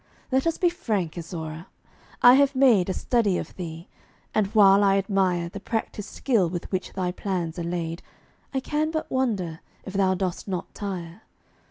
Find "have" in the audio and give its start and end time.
2.33-2.55